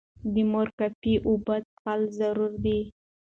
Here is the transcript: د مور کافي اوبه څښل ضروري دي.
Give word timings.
د 0.33 0.35
مور 0.51 0.67
کافي 0.79 1.13
اوبه 1.27 1.55
څښل 1.69 2.01
ضروري 2.19 2.57
دي. 2.65 2.79